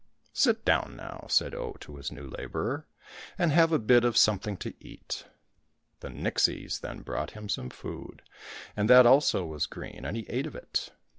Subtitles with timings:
[0.33, 2.87] "Sit down now!" said Oh to his new labourer,"
[3.37, 5.25] and have a bit of some thing to eat."
[5.99, 8.23] The nixies then brought him some food,
[8.75, 10.89] and that also was green, and he ate of it.